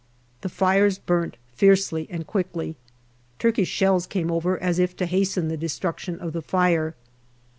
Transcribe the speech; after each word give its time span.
The 0.41 0.49
fires 0.49 0.97
burnt 0.97 1.37
fiercely 1.53 2.07
and 2.09 2.25
quickly; 2.25 2.75
Turkish 3.37 3.67
shells 3.67 4.07
came 4.07 4.31
over 4.31 4.57
as 4.57 4.79
if 4.79 4.95
to 4.97 5.05
hasten 5.05 5.47
the 5.47 5.55
destruction 5.57 6.17
of 6.19 6.33
the 6.33 6.41
fire. 6.41 6.95